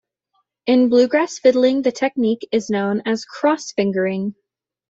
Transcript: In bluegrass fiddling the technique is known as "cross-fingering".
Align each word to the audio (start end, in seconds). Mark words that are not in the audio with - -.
In 0.65 0.89
bluegrass 0.89 1.37
fiddling 1.37 1.83
the 1.83 1.91
technique 1.91 2.49
is 2.51 2.71
known 2.71 3.03
as 3.05 3.23
"cross-fingering". 3.23 4.33